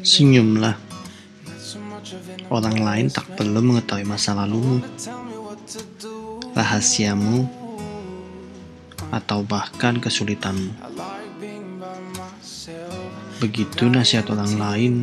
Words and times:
Senyumlah. 0.00 0.76
Orang 2.50 2.82
lain 2.82 3.06
tak 3.12 3.28
perlu 3.36 3.60
mengetahui 3.62 4.08
masa 4.08 4.34
lalumu, 4.34 4.82
rahasiamu, 6.56 7.46
atau 9.12 9.44
bahkan 9.44 10.00
kesulitanmu. 10.00 10.72
Begitu 13.38 13.88
nasihat 13.88 14.26
orang 14.32 14.52
lain 14.56 14.94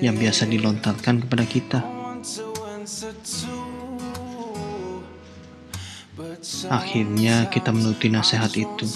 yang 0.00 0.16
biasa 0.16 0.48
dilontarkan 0.48 1.26
kepada 1.26 1.44
kita. 1.44 1.80
Akhirnya 6.66 7.46
kita 7.52 7.70
menuruti 7.74 8.08
nasihat 8.08 8.50
itu 8.56 8.86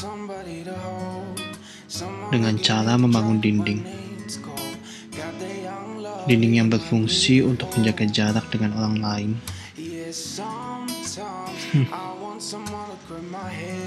dengan 2.30 2.54
cara 2.62 2.94
membangun 2.94 3.42
dinding. 3.42 3.82
Dinding 6.30 6.54
yang 6.62 6.68
berfungsi 6.70 7.42
untuk 7.42 7.74
menjaga 7.74 8.06
jarak 8.06 8.46
dengan 8.54 8.76
orang 8.78 8.96
lain. 9.02 9.30
Hmm. 11.70 11.86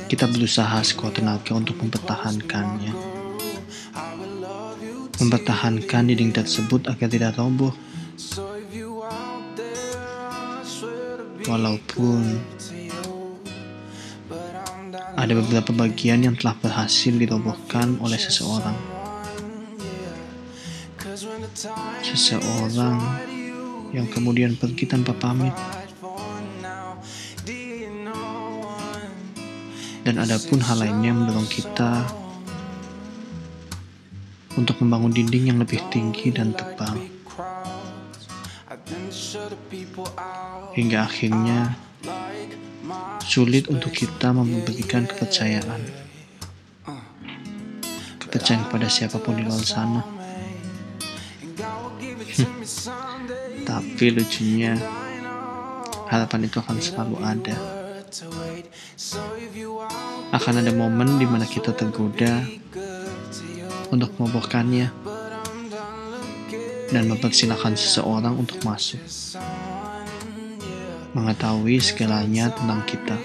Kita 0.08 0.26
berusaha 0.30 0.84
sekuat 0.84 1.20
tenaga 1.20 1.52
untuk 1.56 1.80
mempertahankannya. 1.80 2.94
Mempertahankan 5.24 6.04
dinding 6.12 6.32
tersebut 6.36 6.88
agar 6.92 7.08
tidak 7.08 7.40
roboh. 7.40 7.72
Walaupun 11.44 12.20
ada 15.24 15.40
beberapa 15.40 15.72
bagian 15.72 16.20
yang 16.20 16.36
telah 16.36 16.52
berhasil 16.60 17.16
dirobohkan 17.16 17.96
oleh 18.04 18.20
seseorang. 18.20 18.76
Seseorang 22.04 23.00
yang 23.96 24.04
kemudian 24.12 24.60
pergi 24.60 24.84
tanpa 24.84 25.16
pamit. 25.16 25.56
Dan 30.04 30.20
ada 30.20 30.36
pun 30.44 30.60
hal 30.60 30.84
lainnya 30.84 31.16
yang 31.16 31.24
mendorong 31.24 31.48
kita 31.48 32.04
untuk 34.60 34.76
membangun 34.84 35.16
dinding 35.16 35.56
yang 35.56 35.60
lebih 35.64 35.80
tinggi 35.88 36.36
dan 36.36 36.52
tebal. 36.52 37.00
Hingga 40.76 41.00
akhirnya 41.08 41.80
sulit 43.24 43.72
untuk 43.72 43.96
kita 43.96 44.36
memberikan 44.36 45.08
kepercayaan. 45.08 45.82
Kepercayaan 48.20 48.64
kepada 48.68 48.88
siapa 48.92 49.18
pun 49.20 49.40
di 49.40 49.44
luar 49.48 49.64
sana. 49.64 50.04
Tapi 53.64 54.06
lucunya, 54.12 54.76
harapan 56.12 56.46
itu 56.46 56.58
akan 56.60 56.78
selalu 56.84 57.18
ada. 57.24 57.58
Akan 60.34 60.60
ada 60.60 60.72
momen 60.76 61.18
di 61.18 61.26
mana 61.26 61.48
kita 61.48 61.74
tergoda 61.74 62.46
untuk 63.90 64.10
mengobohkannya 64.18 64.90
dan 66.94 67.04
mempersilahkan 67.10 67.74
seseorang 67.74 68.38
untuk 68.38 68.62
masuk 68.62 69.02
mengetahui 71.14 71.78
segalanya 71.78 72.50
tentang 72.50 72.82
kita, 72.90 73.18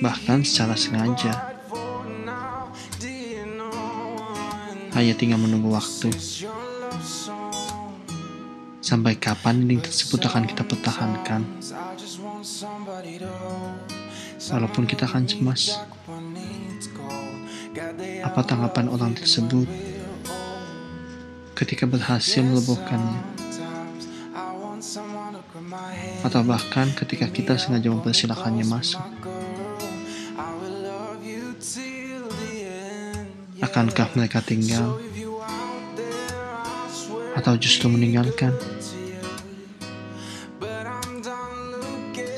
bahkan 0.00 0.40
secara 0.40 0.72
sengaja. 0.72 1.52
Hanya 4.92 5.16
tinggal 5.16 5.40
menunggu 5.40 5.72
waktu. 5.72 6.12
Sampai 8.82 9.16
kapan 9.16 9.64
dinding 9.64 9.80
tersebut 9.80 10.20
akan 10.28 10.44
kita 10.44 10.68
pertahankan? 10.68 11.40
Walaupun 14.52 14.84
kita 14.84 15.08
akan 15.08 15.24
cemas. 15.24 15.80
Apa 18.20 18.44
tanggapan 18.44 18.92
orang 18.92 19.16
tersebut 19.16 19.64
ketika 21.56 21.88
berhasil 21.88 22.44
melebuhkannya? 22.44 23.31
Atau 26.22 26.40
bahkan 26.46 26.86
ketika 26.94 27.26
kita 27.26 27.58
sengaja 27.58 27.90
mempersilahkannya 27.90 28.66
masuk. 28.66 29.02
Akankah 33.62 34.10
mereka 34.18 34.42
tinggal 34.42 34.98
atau 37.38 37.54
justru 37.58 37.90
meninggalkan? 37.90 38.54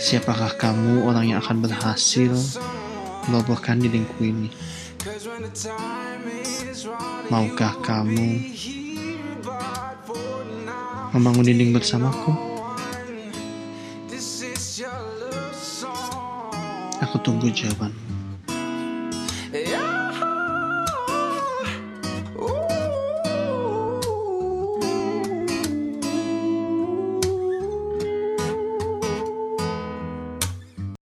Siapakah 0.04 0.60
kamu 0.60 1.08
orang 1.08 1.32
yang 1.32 1.40
akan 1.40 1.64
berhasil 1.64 2.32
merobohkan 3.28 3.80
dindingku 3.80 4.20
ini? 4.20 4.52
Maukah 7.32 7.80
kamu 7.80 8.52
membangun 11.16 11.44
dinding 11.48 11.72
bersamaku? 11.72 12.53
Aku 16.98 17.14
tunggu 17.22 17.46
jawabanmu. 17.46 18.13